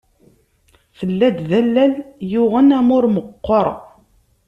Tella-d 0.97 1.37
d 1.49 1.51
allal 1.59 1.93
yuɣen 2.31 2.69
amur 2.79 3.03
meqqer. 3.15 3.67